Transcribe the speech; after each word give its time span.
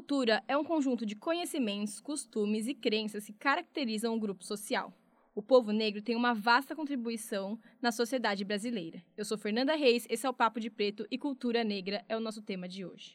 cultura 0.00 0.42
é 0.48 0.56
um 0.56 0.64
conjunto 0.64 1.04
de 1.04 1.14
conhecimentos, 1.14 2.00
costumes 2.00 2.66
e 2.66 2.74
crenças 2.74 3.26
que 3.26 3.34
caracterizam 3.34 4.14
um 4.14 4.18
grupo 4.18 4.42
social. 4.42 4.94
O 5.34 5.42
povo 5.42 5.72
negro 5.72 6.00
tem 6.00 6.16
uma 6.16 6.32
vasta 6.32 6.74
contribuição 6.74 7.58
na 7.82 7.92
sociedade 7.92 8.42
brasileira. 8.42 9.02
Eu 9.14 9.26
sou 9.26 9.36
Fernanda 9.36 9.76
Reis, 9.76 10.06
esse 10.08 10.26
é 10.26 10.30
o 10.30 10.32
Papo 10.32 10.58
de 10.58 10.70
Preto 10.70 11.06
e 11.10 11.18
Cultura 11.18 11.62
Negra 11.62 12.02
é 12.08 12.16
o 12.16 12.20
nosso 12.20 12.40
tema 12.40 12.66
de 12.66 12.82
hoje. 12.82 13.12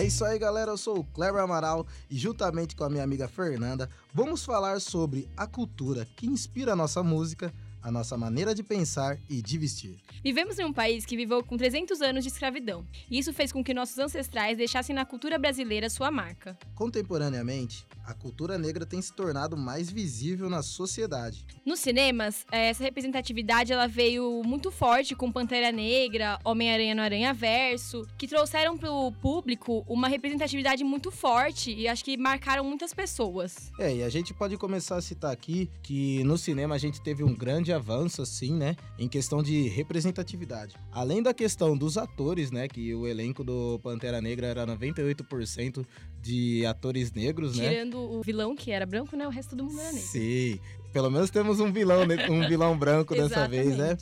É 0.00 0.04
isso 0.04 0.24
aí, 0.24 0.38
galera. 0.38 0.70
Eu 0.70 0.78
sou 0.78 1.00
o 1.00 1.04
Kleber 1.04 1.42
Amaral 1.42 1.86
e, 2.08 2.16
juntamente 2.16 2.74
com 2.74 2.84
a 2.84 2.88
minha 2.88 3.04
amiga 3.04 3.28
Fernanda, 3.28 3.86
vamos 4.14 4.42
falar 4.42 4.80
sobre 4.80 5.28
a 5.36 5.46
cultura 5.46 6.08
que 6.16 6.26
inspira 6.26 6.72
a 6.72 6.76
nossa 6.76 7.02
música, 7.02 7.52
a 7.82 7.90
nossa 7.90 8.16
maneira 8.16 8.54
de 8.54 8.62
pensar 8.62 9.18
e 9.28 9.42
de 9.42 9.58
vestir. 9.58 9.96
Vivemos 10.22 10.58
em 10.58 10.64
um 10.64 10.72
país 10.72 11.06
que 11.06 11.16
viveu 11.16 11.42
com 11.42 11.56
300 11.56 12.00
anos 12.02 12.24
de 12.24 12.30
escravidão, 12.30 12.86
e 13.10 13.18
isso 13.18 13.32
fez 13.32 13.52
com 13.52 13.64
que 13.64 13.72
nossos 13.72 13.98
ancestrais 13.98 14.56
deixassem 14.56 14.94
na 14.94 15.04
cultura 15.04 15.38
brasileira 15.38 15.88
sua 15.88 16.10
marca. 16.10 16.58
Contemporaneamente, 16.74 17.86
a 18.04 18.12
cultura 18.12 18.58
negra 18.58 18.84
tem 18.84 19.00
se 19.00 19.12
tornado 19.12 19.56
mais 19.56 19.90
visível 19.90 20.50
na 20.50 20.62
sociedade. 20.62 21.46
Nos 21.64 21.80
cinemas, 21.80 22.44
eh, 22.50 22.68
essa 22.68 22.82
representatividade 22.82 23.72
ela 23.72 23.86
veio 23.86 24.42
muito 24.44 24.70
forte 24.70 25.14
com 25.14 25.30
Pantera 25.30 25.70
Negra, 25.70 26.38
Homem-Aranha 26.44 26.94
no 26.94 27.02
Aranha 27.02 27.32
Verso, 27.32 28.06
que 28.18 28.26
trouxeram 28.26 28.76
para 28.76 28.90
o 28.90 29.12
público 29.12 29.84
uma 29.88 30.08
representatividade 30.08 30.82
muito 30.82 31.10
forte 31.10 31.72
e 31.72 31.86
acho 31.86 32.04
que 32.04 32.16
marcaram 32.16 32.64
muitas 32.64 32.92
pessoas. 32.92 33.70
É, 33.78 33.94
e 33.94 34.02
a 34.02 34.08
gente 34.08 34.34
pode 34.34 34.56
começar 34.56 34.96
a 34.96 35.02
citar 35.02 35.32
aqui 35.32 35.70
que 35.82 36.24
no 36.24 36.36
cinema 36.36 36.74
a 36.74 36.78
gente 36.78 37.00
teve 37.00 37.22
um 37.22 37.34
grande 37.34 37.69
avanço, 37.72 38.22
assim, 38.22 38.54
né, 38.54 38.76
em 38.98 39.08
questão 39.08 39.42
de 39.42 39.68
representatividade. 39.68 40.74
Além 40.92 41.22
da 41.22 41.32
questão 41.34 41.76
dos 41.76 41.96
atores, 41.96 42.50
né, 42.50 42.68
que 42.68 42.94
o 42.94 43.06
elenco 43.06 43.44
do 43.44 43.78
Pantera 43.82 44.20
Negra 44.20 44.46
era 44.46 44.66
98% 44.66 45.84
de 46.20 46.66
atores 46.66 47.12
negros, 47.12 47.56
né? 47.56 47.68
Tirando 47.68 47.98
o 47.98 48.22
vilão, 48.22 48.54
que 48.54 48.70
era 48.70 48.84
branco, 48.84 49.16
né? 49.16 49.26
O 49.26 49.30
resto 49.30 49.56
do 49.56 49.64
mundo 49.64 49.80
era 49.80 49.92
negro. 49.92 50.08
Sim. 50.08 50.60
Pelo 50.92 51.10
menos 51.10 51.30
temos 51.30 51.60
um 51.60 51.72
vilão, 51.72 52.00
um 52.28 52.48
vilão 52.48 52.76
branco 52.76 53.14
dessa 53.14 53.46
vez, 53.46 53.76
né? 53.76 53.96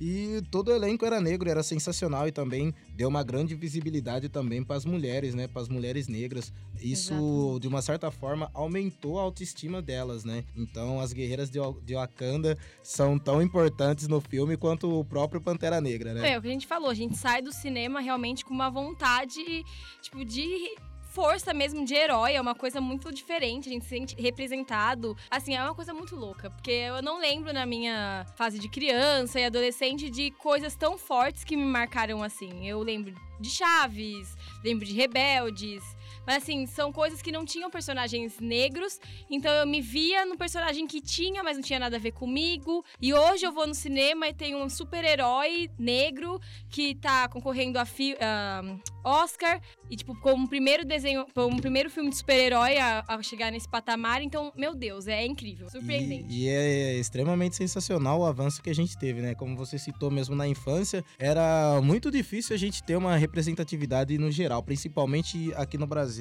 E 0.00 0.42
todo 0.50 0.68
o 0.68 0.74
elenco 0.74 1.04
era 1.06 1.20
negro, 1.20 1.48
era 1.48 1.62
sensacional 1.62 2.28
e 2.28 2.32
também 2.32 2.74
deu 2.94 3.08
uma 3.08 3.22
grande 3.22 3.54
visibilidade 3.54 4.28
também 4.28 4.62
para 4.62 4.76
as 4.76 4.84
mulheres, 4.84 5.34
né? 5.34 5.48
Para 5.48 5.62
as 5.62 5.68
mulheres 5.68 6.06
negras. 6.08 6.52
Isso, 6.80 7.58
de 7.60 7.66
uma 7.66 7.80
certa 7.80 8.10
forma, 8.10 8.50
aumentou 8.52 9.18
a 9.18 9.22
autoestima 9.22 9.80
delas, 9.80 10.24
né? 10.24 10.44
Então, 10.56 11.00
as 11.00 11.12
guerreiras 11.12 11.50
de, 11.50 11.58
de 11.84 11.94
Wakanda 11.94 12.58
são 12.82 13.18
tão 13.18 13.40
importantes 13.40 14.06
no 14.08 14.20
filme 14.20 14.56
quanto 14.56 15.00
o 15.00 15.04
próprio 15.04 15.40
Pantera 15.40 15.80
Negra, 15.80 16.12
né? 16.12 16.32
É, 16.32 16.38
o 16.38 16.42
que 16.42 16.48
a 16.48 16.52
gente 16.52 16.66
falou, 16.66 16.90
a 16.90 16.94
gente 16.94 17.16
sai 17.16 17.40
do 17.40 17.52
cinema 17.52 18.00
realmente 18.00 18.44
com 18.44 18.52
uma 18.52 18.70
vontade, 18.70 19.64
tipo, 20.02 20.24
de 20.24 20.76
força 21.16 21.54
mesmo 21.54 21.82
de 21.82 21.94
herói, 21.94 22.34
é 22.34 22.40
uma 22.42 22.54
coisa 22.54 22.78
muito 22.78 23.10
diferente, 23.10 23.70
a 23.70 23.72
gente 23.72 23.84
se 23.84 23.88
sente 23.88 24.14
representado. 24.20 25.16
Assim, 25.30 25.56
é 25.56 25.62
uma 25.62 25.74
coisa 25.74 25.94
muito 25.94 26.14
louca, 26.14 26.50
porque 26.50 26.70
eu 26.70 27.00
não 27.00 27.18
lembro 27.18 27.54
na 27.54 27.64
minha 27.64 28.26
fase 28.36 28.58
de 28.58 28.68
criança 28.68 29.40
e 29.40 29.46
adolescente 29.46 30.10
de 30.10 30.30
coisas 30.32 30.76
tão 30.76 30.98
fortes 30.98 31.42
que 31.42 31.56
me 31.56 31.64
marcaram 31.64 32.22
assim. 32.22 32.68
Eu 32.68 32.82
lembro 32.82 33.14
de 33.40 33.48
Chaves, 33.48 34.36
lembro 34.62 34.84
de 34.84 34.92
Rebeldes, 34.92 35.82
mas 36.26 36.42
assim, 36.42 36.66
são 36.66 36.92
coisas 36.92 37.22
que 37.22 37.30
não 37.30 37.44
tinham 37.44 37.70
personagens 37.70 38.38
negros, 38.40 38.98
então 39.30 39.52
eu 39.52 39.66
me 39.66 39.80
via 39.80 40.26
no 40.26 40.36
personagem 40.36 40.86
que 40.86 41.00
tinha, 41.00 41.42
mas 41.42 41.56
não 41.56 41.62
tinha 41.62 41.78
nada 41.78 41.96
a 41.96 42.00
ver 42.00 42.12
comigo. 42.12 42.84
E 43.00 43.14
hoje 43.14 43.46
eu 43.46 43.52
vou 43.52 43.66
no 43.66 43.74
cinema 43.74 44.28
e 44.28 44.34
tem 44.34 44.54
um 44.54 44.68
super-herói 44.68 45.70
negro 45.78 46.40
que 46.68 46.94
tá 46.94 47.28
concorrendo 47.28 47.78
a 47.78 47.86
Oscar. 49.04 49.60
E, 49.88 49.96
tipo, 49.96 50.18
como 50.20 50.44
um 50.44 50.46
primeiro 50.46 50.84
desenho, 50.84 51.24
como 51.32 51.54
um 51.54 51.60
primeiro 51.60 51.88
filme 51.88 52.10
de 52.10 52.16
super-herói 52.16 52.76
a, 52.76 53.04
a 53.06 53.22
chegar 53.22 53.52
nesse 53.52 53.68
patamar. 53.68 54.20
Então, 54.20 54.52
meu 54.56 54.74
Deus, 54.74 55.06
é 55.06 55.24
incrível, 55.24 55.70
surpreendente. 55.70 56.26
E, 56.28 56.44
e 56.44 56.48
é 56.48 56.94
extremamente 56.94 57.54
sensacional 57.54 58.20
o 58.20 58.26
avanço 58.26 58.60
que 58.60 58.70
a 58.70 58.74
gente 58.74 58.98
teve, 58.98 59.22
né? 59.22 59.34
Como 59.34 59.56
você 59.56 59.78
citou 59.78 60.10
mesmo 60.10 60.34
na 60.34 60.48
infância, 60.48 61.04
era 61.18 61.80
muito 61.80 62.10
difícil 62.10 62.54
a 62.54 62.58
gente 62.58 62.82
ter 62.82 62.96
uma 62.96 63.16
representatividade 63.16 64.18
no 64.18 64.30
geral, 64.30 64.62
principalmente 64.62 65.52
aqui 65.54 65.78
no 65.78 65.86
Brasil. 65.86 66.15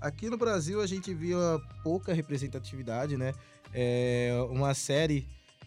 Aqui 0.00 0.28
no 0.30 0.36
Brasil 0.36 0.80
a 0.80 0.86
gente 0.86 1.12
via 1.14 1.36
pouca 1.82 2.12
representatividade, 2.12 3.16
né? 3.16 3.32
É, 3.74 4.30
uma 4.50 4.72
série 4.74 5.26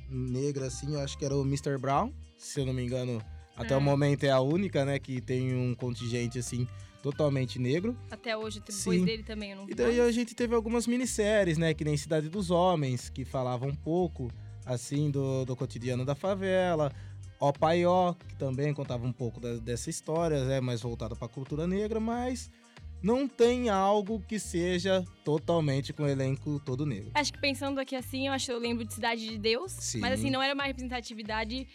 negra 0.09 0.67
assim, 0.67 0.93
eu 0.93 0.99
acho 1.01 1.17
que 1.17 1.25
era 1.25 1.35
o 1.35 1.41
Mr. 1.43 1.77
Brown, 1.77 2.11
se 2.37 2.59
eu 2.59 2.65
não 2.65 2.73
me 2.73 2.83
engano. 2.83 3.21
Até 3.55 3.73
É. 3.73 3.77
o 3.77 3.81
momento 3.81 4.23
é 4.23 4.29
a 4.31 4.39
única, 4.39 4.83
né, 4.85 4.97
que 4.97 5.21
tem 5.21 5.53
um 5.55 5.75
contingente 5.75 6.39
assim 6.39 6.67
totalmente 7.03 7.59
negro. 7.59 7.95
Até 8.09 8.35
hoje, 8.37 8.59
depois 8.59 8.99
Sim. 8.99 9.05
dele 9.05 9.23
também 9.23 9.51
eu 9.51 9.57
não 9.57 9.65
vi 9.65 9.71
E 9.71 9.75
daí 9.75 9.97
mais. 9.97 10.09
a 10.09 10.11
gente 10.11 10.33
teve 10.35 10.53
algumas 10.55 10.85
minisséries, 10.87 11.57
né? 11.57 11.73
Que 11.73 11.83
nem 11.83 11.97
Cidade 11.97 12.29
dos 12.29 12.49
Homens, 12.51 13.09
que 13.09 13.25
falavam 13.25 13.69
um 13.69 13.75
pouco, 13.75 14.29
assim, 14.65 15.09
do, 15.11 15.43
do 15.45 15.55
cotidiano 15.55 16.05
da 16.05 16.13
favela. 16.15 16.91
Ó 17.39 17.51
Pai 17.51 17.83
Ó, 17.85 18.13
que 18.13 18.35
também 18.35 18.71
contava 18.73 19.05
um 19.05 19.11
pouco 19.11 19.39
da- 19.39 19.57
dessa 19.57 19.89
história, 19.89 20.45
né? 20.45 20.59
Mais 20.61 20.81
voltada 20.81 21.15
pra 21.15 21.27
cultura 21.27 21.65
negra, 21.65 21.99
mas 21.99 22.51
não 23.01 23.27
tem 23.27 23.69
algo 23.69 24.21
que 24.27 24.39
seja 24.39 25.03
totalmente 25.23 25.91
com 25.91 26.03
o 26.03 26.07
elenco 26.07 26.59
todo 26.59 26.85
negro. 26.85 27.11
Acho 27.13 27.33
que 27.33 27.39
pensando 27.39 27.79
aqui 27.79 27.95
assim, 27.95 28.27
eu 28.27 28.33
acho 28.33 28.45
que 28.45 28.51
eu 28.51 28.59
lembro 28.59 28.85
de 28.85 28.93
Cidade 28.93 29.27
de 29.27 29.37
Deus. 29.37 29.71
Sim. 29.71 29.99
Mas 29.99 30.19
assim, 30.19 30.29
não 30.29 30.41
era 30.41 30.53
uma 30.53 30.63
representatividade 30.63 31.67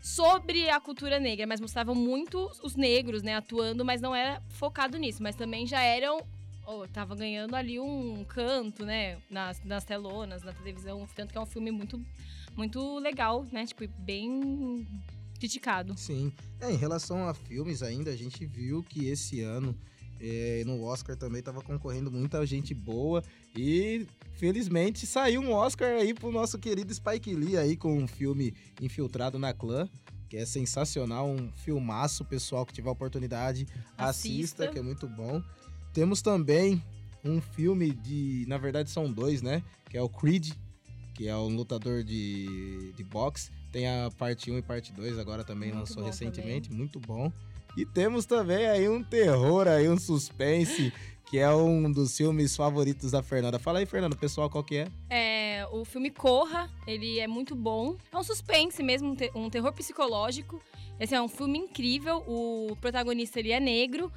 sobre 0.00 0.70
a 0.70 0.80
cultura 0.80 1.18
negra, 1.18 1.46
mas 1.46 1.60
mostravam 1.60 1.94
muito 1.94 2.50
os 2.62 2.76
negros, 2.76 3.22
né, 3.22 3.34
atuando, 3.34 3.84
mas 3.84 4.00
não 4.00 4.14
era 4.14 4.40
focado 4.50 4.96
nisso. 4.96 5.22
Mas 5.22 5.34
também 5.34 5.66
já 5.66 5.80
eram. 5.80 6.20
Oh, 6.66 6.86
tava 6.86 7.16
ganhando 7.16 7.56
ali 7.56 7.80
um 7.80 8.24
canto, 8.24 8.84
né? 8.84 9.16
Nas, 9.30 9.64
nas 9.64 9.84
telonas, 9.84 10.42
na 10.42 10.52
televisão. 10.52 11.08
Tanto 11.14 11.32
que 11.32 11.38
é 11.38 11.40
um 11.40 11.46
filme 11.46 11.70
muito, 11.70 11.98
muito 12.54 12.98
legal, 12.98 13.46
né? 13.50 13.64
Tipo, 13.64 13.88
bem 14.00 14.86
criticado. 15.38 15.96
Sim. 15.96 16.30
É, 16.60 16.70
em 16.70 16.76
relação 16.76 17.26
a 17.26 17.32
filmes 17.32 17.82
ainda, 17.82 18.10
a 18.10 18.16
gente 18.16 18.44
viu 18.44 18.82
que 18.82 19.08
esse 19.08 19.40
ano 19.40 19.74
no 20.66 20.82
Oscar 20.82 21.16
também 21.16 21.42
tava 21.42 21.62
concorrendo 21.62 22.10
muita 22.10 22.44
gente 22.44 22.74
boa 22.74 23.22
e 23.56 24.06
felizmente 24.34 25.06
saiu 25.06 25.40
um 25.40 25.52
Oscar 25.52 25.96
aí 25.96 26.14
pro 26.14 26.30
nosso 26.30 26.58
querido 26.58 26.92
Spike 26.92 27.34
Lee 27.34 27.56
aí 27.56 27.76
com 27.76 27.96
um 27.96 28.06
filme 28.06 28.54
Infiltrado 28.80 29.38
na 29.38 29.52
Clã, 29.52 29.88
que 30.28 30.36
é 30.36 30.44
sensacional, 30.44 31.28
um 31.28 31.50
filmaço, 31.52 32.24
pessoal 32.24 32.66
que 32.66 32.72
tiver 32.72 32.90
oportunidade, 32.90 33.66
assista, 33.96 34.64
Assista. 34.64 34.68
que 34.68 34.78
é 34.78 34.82
muito 34.82 35.08
bom. 35.08 35.42
Temos 35.92 36.20
também 36.22 36.82
um 37.24 37.40
filme 37.40 37.90
de, 37.92 38.44
na 38.48 38.58
verdade 38.58 38.90
são 38.90 39.10
dois, 39.10 39.42
né, 39.42 39.62
que 39.88 39.96
é 39.96 40.02
o 40.02 40.08
Creed, 40.08 40.52
que 41.14 41.26
é 41.26 41.36
um 41.36 41.48
lutador 41.48 42.04
de, 42.04 42.92
de 42.92 43.04
boxe. 43.04 43.50
Tem 43.72 43.88
a 43.88 44.10
parte 44.16 44.50
1 44.50 44.58
e 44.58 44.62
parte 44.62 44.92
2 44.92 45.18
agora 45.18 45.44
também 45.44 45.70
Muito 45.70 45.80
lançou 45.80 46.04
recentemente, 46.04 46.72
muito 46.72 47.00
bom. 47.00 47.32
E 47.78 47.86
temos 47.86 48.26
também 48.26 48.66
aí 48.66 48.88
um 48.88 49.04
terror 49.04 49.68
aí, 49.68 49.88
um 49.88 49.96
suspense, 49.96 50.92
que 51.26 51.38
é 51.38 51.48
um 51.48 51.92
dos 51.92 52.16
filmes 52.16 52.56
favoritos 52.56 53.12
da 53.12 53.22
Fernanda. 53.22 53.56
Fala 53.56 53.78
aí, 53.78 53.86
Fernanda, 53.86 54.16
pessoal, 54.16 54.50
qual 54.50 54.64
que 54.64 54.78
é? 54.78 54.88
É, 55.08 55.64
o 55.70 55.84
filme 55.84 56.10
Corra, 56.10 56.68
ele 56.88 57.20
é 57.20 57.28
muito 57.28 57.54
bom. 57.54 57.96
É 58.12 58.16
um 58.18 58.24
suspense 58.24 58.82
mesmo, 58.82 59.16
um, 59.32 59.44
um 59.44 59.48
terror 59.48 59.72
psicológico. 59.72 60.60
Esse 60.98 61.14
é 61.14 61.22
um 61.22 61.28
filme 61.28 61.56
incrível. 61.56 62.24
O 62.26 62.76
protagonista 62.80 63.38
ele 63.38 63.52
é 63.52 63.60
negro 63.60 64.12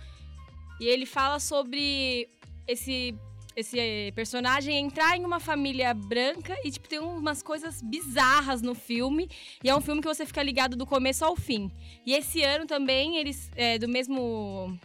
e 0.79 0.87
ele 0.87 1.05
fala 1.05 1.39
sobre 1.39 2.27
esse 2.67 3.13
esse 3.55 3.79
eh, 3.79 4.11
personagem 4.11 4.77
entrar 4.77 5.17
em 5.17 5.25
uma 5.25 5.39
família 5.39 5.93
branca 5.93 6.55
e 6.63 6.71
tipo 6.71 6.87
tem 6.87 6.99
umas 6.99 7.43
coisas 7.43 7.81
bizarras 7.81 8.61
no 8.61 8.73
filme 8.73 9.29
e 9.63 9.69
é 9.69 9.75
um 9.75 9.81
filme 9.81 10.01
que 10.01 10.07
você 10.07 10.25
fica 10.25 10.41
ligado 10.41 10.75
do 10.75 10.85
começo 10.85 11.25
ao 11.25 11.35
fim. 11.35 11.71
E 12.05 12.13
esse 12.13 12.43
ano 12.43 12.65
também 12.65 13.17
eles 13.17 13.51
é, 13.55 13.77
do 13.77 13.87
mesmo 13.87 14.77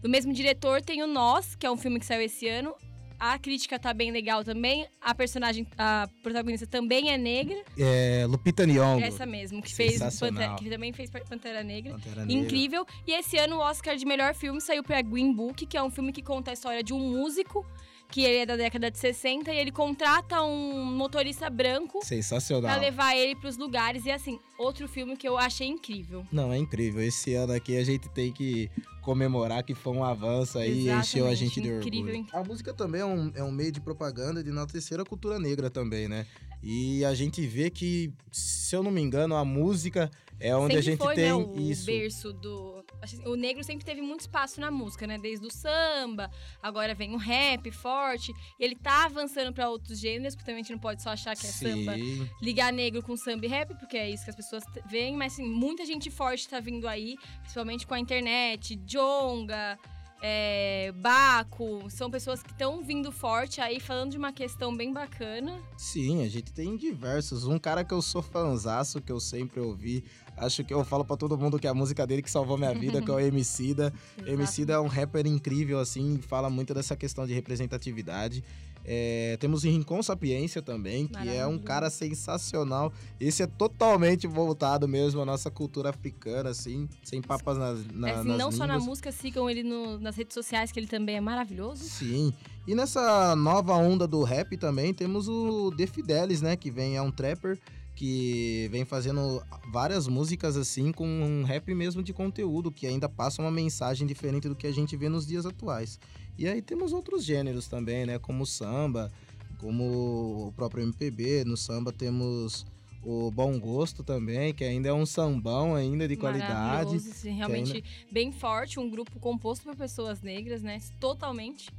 do 0.00 0.08
mesmo 0.08 0.32
diretor 0.32 0.80
tem 0.80 1.02
o 1.02 1.06
Nós, 1.06 1.54
que 1.54 1.66
é 1.66 1.70
um 1.70 1.76
filme 1.76 1.98
que 1.98 2.06
saiu 2.06 2.22
esse 2.22 2.46
ano. 2.48 2.74
A 3.20 3.38
crítica 3.38 3.78
tá 3.78 3.92
bem 3.92 4.12
legal 4.12 4.44
também. 4.44 4.86
A 5.00 5.14
personagem, 5.14 5.66
a 5.76 6.08
protagonista 6.22 6.66
também 6.66 7.10
é 7.10 7.18
negra. 7.18 7.56
É 7.76 8.24
Lupita 8.28 8.64
Nyong'o. 8.64 9.04
Essa 9.04 9.26
mesmo, 9.26 9.60
que 9.60 9.74
fez. 9.74 9.98
Pantera, 10.18 10.54
que 10.54 10.70
também 10.70 10.92
fez 10.92 11.10
Pantera 11.10 11.64
Negra. 11.64 11.94
Pantera 11.94 12.24
Negra. 12.24 12.32
Incrível. 12.32 12.86
E 13.06 13.12
esse 13.12 13.36
ano 13.36 13.56
o 13.56 13.58
Oscar 13.58 13.96
de 13.96 14.06
melhor 14.06 14.34
filme 14.34 14.60
saiu 14.60 14.84
pra 14.84 15.02
Green 15.02 15.32
Book, 15.32 15.66
que 15.66 15.76
é 15.76 15.82
um 15.82 15.90
filme 15.90 16.12
que 16.12 16.22
conta 16.22 16.50
a 16.50 16.54
história 16.54 16.82
de 16.82 16.94
um 16.94 17.00
músico, 17.00 17.66
que 18.10 18.22
ele 18.22 18.38
é 18.38 18.46
da 18.46 18.56
década 18.56 18.90
de 18.90 18.98
60, 18.98 19.52
e 19.52 19.58
ele 19.58 19.70
contrata 19.70 20.42
um 20.42 20.84
motorista 20.84 21.50
branco 21.50 22.04
Sensacional. 22.04 22.70
pra 22.70 22.80
levar 22.80 23.14
ele 23.16 23.36
pros 23.36 23.56
lugares. 23.56 24.04
E 24.06 24.10
assim, 24.10 24.40
outro 24.58 24.88
filme 24.88 25.16
que 25.16 25.28
eu 25.28 25.36
achei 25.36 25.66
incrível. 25.66 26.26
Não, 26.32 26.52
é 26.52 26.58
incrível. 26.58 27.02
Esse 27.02 27.34
ano 27.34 27.52
aqui 27.52 27.76
a 27.76 27.84
gente 27.84 28.08
tem 28.08 28.32
que 28.32 28.70
comemorar 29.02 29.62
que 29.62 29.74
foi 29.74 29.92
um 29.94 30.04
avanço 30.04 30.58
aí 30.58 30.86
e 30.86 30.90
encheu 30.90 31.26
a 31.26 31.32
Exatamente, 31.32 31.36
gente 31.36 31.60
de 31.60 31.68
incrível, 31.68 31.98
orgulho. 32.00 32.14
incrível. 32.16 32.40
A 32.40 32.44
música 32.44 32.74
também 32.74 33.00
é 33.00 33.06
um, 33.06 33.32
é 33.34 33.42
um 33.44 33.50
meio 33.50 33.72
de 33.72 33.80
propaganda 33.80 34.42
de 34.42 34.50
enaltecer 34.50 34.98
a 35.00 35.04
cultura 35.04 35.38
negra 35.38 35.70
também, 35.70 36.08
né? 36.08 36.26
E 36.62 37.04
a 37.04 37.14
gente 37.14 37.46
vê 37.46 37.70
que, 37.70 38.12
se 38.32 38.74
eu 38.74 38.82
não 38.82 38.90
me 38.90 39.00
engano, 39.00 39.36
a 39.36 39.44
música 39.44 40.10
é 40.40 40.54
onde 40.56 40.74
sempre 40.74 40.78
a 40.78 40.82
gente 40.82 40.98
foi, 40.98 41.14
tem 41.14 41.24
né, 41.26 41.34
o 41.34 41.54
isso. 41.58 41.86
berço 41.86 42.32
do. 42.32 42.77
O 43.24 43.36
negro 43.36 43.62
sempre 43.62 43.84
teve 43.84 44.00
muito 44.00 44.20
espaço 44.20 44.60
na 44.60 44.70
música, 44.70 45.06
né? 45.06 45.18
Desde 45.18 45.46
o 45.46 45.50
samba, 45.50 46.30
agora 46.62 46.94
vem 46.94 47.14
o 47.14 47.16
rap 47.16 47.70
forte. 47.70 48.32
E 48.58 48.64
ele 48.64 48.74
tá 48.74 49.04
avançando 49.04 49.52
para 49.52 49.68
outros 49.68 49.98
gêneros, 49.98 50.34
porque 50.34 50.46
também 50.46 50.60
a 50.60 50.62
gente 50.62 50.72
não 50.72 50.78
pode 50.78 51.02
só 51.02 51.10
achar 51.10 51.36
que 51.36 51.46
é 51.46 51.50
samba. 51.50 51.94
Sim. 51.94 52.28
Ligar 52.42 52.72
negro 52.72 53.02
com 53.02 53.16
samba 53.16 53.46
e 53.46 53.48
rap, 53.48 53.74
porque 53.78 53.96
é 53.96 54.10
isso 54.10 54.24
que 54.24 54.30
as 54.30 54.36
pessoas 54.36 54.64
veem. 54.86 55.16
Mas, 55.16 55.34
assim, 55.34 55.48
muita 55.48 55.84
gente 55.84 56.10
forte 56.10 56.48
tá 56.48 56.60
vindo 56.60 56.88
aí, 56.88 57.16
principalmente 57.40 57.86
com 57.86 57.94
a 57.94 58.00
internet. 58.00 58.76
Jonga, 58.76 59.78
é, 60.20 60.92
Baco, 60.96 61.88
são 61.90 62.10
pessoas 62.10 62.42
que 62.42 62.50
estão 62.50 62.82
vindo 62.82 63.12
forte 63.12 63.60
aí, 63.60 63.78
falando 63.78 64.10
de 64.10 64.18
uma 64.18 64.32
questão 64.32 64.76
bem 64.76 64.92
bacana. 64.92 65.60
Sim, 65.76 66.24
a 66.24 66.28
gente 66.28 66.52
tem 66.52 66.76
diversos. 66.76 67.46
Um 67.46 67.58
cara 67.58 67.84
que 67.84 67.94
eu 67.94 68.02
sou 68.02 68.20
fanzaço, 68.20 69.00
que 69.00 69.12
eu 69.12 69.20
sempre 69.20 69.60
ouvi. 69.60 70.04
Acho 70.36 70.64
que 70.64 70.72
eu 70.72 70.84
falo 70.84 71.04
pra 71.04 71.16
todo 71.16 71.36
mundo 71.36 71.58
que 71.58 71.66
é 71.66 71.70
a 71.70 71.74
música 71.74 72.06
dele 72.06 72.22
que 72.22 72.30
salvou 72.30 72.56
minha 72.56 72.72
vida, 72.74 73.02
que 73.02 73.10
é 73.10 73.14
o 73.14 73.18
Emicida. 73.20 73.92
Emicida 74.24 74.74
é 74.74 74.80
um 74.80 74.86
rapper 74.86 75.26
incrível, 75.26 75.78
assim, 75.78 76.18
fala 76.18 76.48
muito 76.48 76.74
dessa 76.74 76.96
questão 76.96 77.26
de 77.26 77.34
representatividade. 77.34 78.42
É, 78.90 79.36
temos 79.38 79.64
o 79.64 79.68
Rincon 79.68 80.02
Sapiência 80.02 80.62
também, 80.62 81.06
que 81.06 81.28
é 81.28 81.46
um 81.46 81.58
cara 81.58 81.90
sensacional. 81.90 82.90
Esse 83.20 83.42
é 83.42 83.46
totalmente 83.46 84.26
voltado 84.26 84.88
mesmo 84.88 85.20
à 85.20 85.26
nossa 85.26 85.50
cultura 85.50 85.90
africana, 85.90 86.48
assim, 86.48 86.88
sem 87.04 87.20
papas 87.20 87.58
nas, 87.58 87.86
na, 87.92 88.08
É, 88.08 88.12
assim, 88.14 88.28
nas 88.28 88.38
não 88.38 88.50
só 88.50 88.66
na 88.66 88.72
línguas. 88.74 88.86
música, 88.86 89.12
sigam 89.12 89.50
ele 89.50 89.62
no- 89.62 89.98
nas 89.98 90.16
redes 90.16 90.32
sociais, 90.32 90.72
que 90.72 90.80
ele 90.80 90.86
também 90.86 91.16
é 91.16 91.20
maravilhoso. 91.20 91.84
Sim. 91.84 92.32
E 92.66 92.74
nessa 92.74 93.36
nova 93.36 93.74
onda 93.74 94.06
do 94.06 94.22
rap 94.22 94.56
também 94.56 94.94
temos 94.94 95.28
o 95.28 95.70
The 95.76 95.86
Fidelis, 95.86 96.40
né? 96.40 96.56
Que 96.56 96.70
vem, 96.70 96.96
é 96.96 97.02
um 97.02 97.10
trapper 97.10 97.58
que 97.94 98.68
vem 98.70 98.84
fazendo 98.84 99.42
várias 99.72 100.06
músicas 100.06 100.56
assim 100.56 100.92
com 100.92 101.04
um 101.06 101.42
rap 101.42 101.74
mesmo 101.74 102.00
de 102.02 102.12
conteúdo, 102.12 102.70
que 102.70 102.86
ainda 102.86 103.08
passa 103.08 103.42
uma 103.42 103.50
mensagem 103.50 104.06
diferente 104.06 104.48
do 104.48 104.54
que 104.54 104.66
a 104.68 104.72
gente 104.72 104.96
vê 104.96 105.08
nos 105.08 105.26
dias 105.26 105.44
atuais. 105.44 105.98
E 106.38 106.46
aí 106.46 106.62
temos 106.62 106.92
outros 106.92 107.24
gêneros 107.24 107.66
também, 107.66 108.06
né? 108.06 108.18
Como 108.18 108.44
o 108.44 108.46
samba, 108.46 109.10
como 109.58 110.46
o 110.48 110.52
próprio 110.52 110.84
MPB. 110.84 111.44
No 111.44 111.56
samba 111.56 111.92
temos 111.92 112.64
o 113.02 113.30
Bom 113.30 113.58
Gosto 113.58 114.04
também, 114.04 114.54
que 114.54 114.64
ainda 114.64 114.88
é 114.88 114.92
um 114.92 115.04
sambão 115.04 115.74
ainda 115.74 116.06
de 116.06 116.16
qualidade. 116.16 116.96
Assim, 116.96 117.32
realmente 117.32 117.84
bem 118.10 118.32
forte, 118.32 118.78
um 118.78 118.88
grupo 118.88 119.18
composto 119.18 119.64
por 119.64 119.76
pessoas 119.76 120.22
negras, 120.22 120.62
né? 120.62 120.78
Totalmente. 121.00 121.70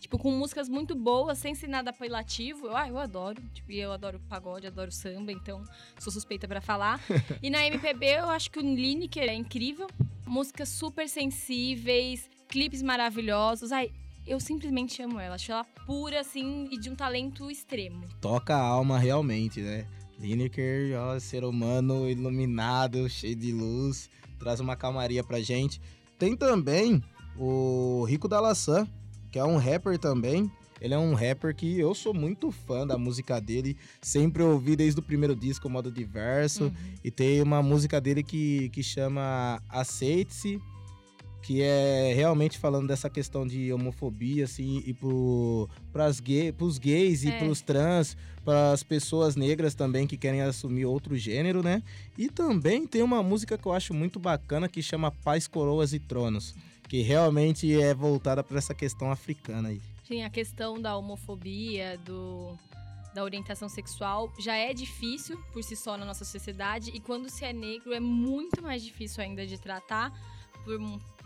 Tipo, 0.00 0.18
com 0.18 0.30
músicas 0.30 0.68
muito 0.68 0.94
boas, 0.94 1.38
sem 1.38 1.54
ser 1.54 1.68
nada 1.68 1.90
apelativo. 1.90 2.68
Ah, 2.74 2.88
eu 2.88 2.98
adoro. 2.98 3.42
Tipo, 3.52 3.72
eu 3.72 3.92
adoro 3.92 4.20
pagode, 4.28 4.66
adoro 4.66 4.92
samba, 4.92 5.32
então 5.32 5.64
sou 5.98 6.12
suspeita 6.12 6.46
pra 6.46 6.60
falar. 6.60 7.00
e 7.42 7.50
na 7.50 7.66
MPB, 7.66 8.06
eu 8.18 8.30
acho 8.30 8.50
que 8.50 8.58
o 8.58 8.62
Lineker 8.62 9.28
é 9.28 9.34
incrível. 9.34 9.88
Músicas 10.26 10.68
super 10.68 11.08
sensíveis, 11.08 12.28
clipes 12.48 12.82
maravilhosos. 12.82 13.72
Ai, 13.72 13.90
eu 14.26 14.40
simplesmente 14.40 15.00
amo 15.02 15.20
ela. 15.20 15.36
Acho 15.36 15.52
ela 15.52 15.64
pura, 15.86 16.20
assim, 16.20 16.68
e 16.70 16.78
de 16.78 16.90
um 16.90 16.94
talento 16.94 17.50
extremo. 17.50 18.06
toca 18.20 18.54
a 18.54 18.60
alma 18.60 18.98
realmente, 18.98 19.60
né? 19.60 19.86
Lineker, 20.18 20.98
ó, 20.98 21.18
ser 21.18 21.44
humano 21.44 22.08
iluminado, 22.08 23.08
cheio 23.08 23.36
de 23.36 23.52
luz, 23.52 24.08
traz 24.38 24.60
uma 24.60 24.74
calmaria 24.74 25.22
pra 25.22 25.40
gente. 25.40 25.80
Tem 26.18 26.34
também 26.34 27.02
o 27.38 28.04
Rico 28.08 28.26
da 28.26 28.40
Laçã, 28.40 28.88
que 29.30 29.38
é 29.38 29.44
um 29.44 29.58
rapper 29.58 29.98
também. 29.98 30.50
Ele 30.80 30.94
é 30.94 30.98
um 30.98 31.14
rapper 31.14 31.54
que 31.54 31.78
eu 31.78 31.94
sou 31.94 32.12
muito 32.12 32.50
fã 32.50 32.86
da 32.86 32.98
música 32.98 33.40
dele, 33.40 33.76
sempre 34.00 34.42
ouvi 34.42 34.76
desde 34.76 35.00
o 35.00 35.02
primeiro 35.02 35.34
disco, 35.34 35.68
modo 35.70 35.90
diverso. 35.90 36.64
Uhum. 36.64 36.74
E 37.02 37.10
tem 37.10 37.40
uma 37.42 37.62
música 37.62 38.00
dele 38.00 38.22
que, 38.22 38.68
que 38.70 38.82
chama 38.82 39.60
Aceite-se, 39.68 40.60
que 41.46 41.62
é 41.62 42.12
realmente 42.12 42.58
falando 42.58 42.88
dessa 42.88 43.08
questão 43.08 43.46
de 43.46 43.72
homofobia, 43.72 44.44
assim, 44.44 44.82
e 44.84 44.92
pro, 44.92 45.68
pras 45.92 46.18
gay, 46.18 46.50
pros 46.50 46.76
gays 46.76 47.22
e 47.22 47.28
É. 47.28 47.38
pros 47.38 47.60
trans, 47.60 48.16
pras 48.44 48.82
pessoas 48.82 49.36
negras 49.36 49.72
também 49.72 50.08
que 50.08 50.16
querem 50.16 50.40
assumir 50.40 50.86
outro 50.86 51.16
gênero, 51.16 51.62
né? 51.62 51.84
E 52.18 52.28
também 52.28 52.84
tem 52.84 53.00
uma 53.00 53.22
música 53.22 53.56
que 53.56 53.64
eu 53.64 53.72
acho 53.72 53.94
muito 53.94 54.18
bacana 54.18 54.68
que 54.68 54.82
chama 54.82 55.12
Paz, 55.12 55.46
Coroas 55.46 55.92
e 55.92 56.00
Tronos, 56.00 56.52
que 56.88 57.00
realmente 57.02 57.72
é 57.80 57.94
voltada 57.94 58.42
para 58.42 58.58
essa 58.58 58.74
questão 58.74 59.12
africana 59.12 59.68
aí. 59.68 59.80
Sim, 60.02 60.24
a 60.24 60.30
questão 60.30 60.82
da 60.82 60.96
homofobia, 60.96 61.96
do, 62.04 62.58
da 63.14 63.22
orientação 63.22 63.68
sexual 63.68 64.32
já 64.36 64.56
é 64.56 64.74
difícil 64.74 65.38
por 65.52 65.62
si 65.62 65.76
só 65.76 65.96
na 65.96 66.04
nossa 66.04 66.24
sociedade 66.24 66.90
e 66.92 66.98
quando 66.98 67.30
se 67.30 67.44
é 67.44 67.52
negro 67.52 67.92
é 67.94 68.00
muito 68.00 68.60
mais 68.60 68.82
difícil 68.82 69.22
ainda 69.22 69.46
de 69.46 69.58
tratar 69.60 70.12
por 70.66 70.80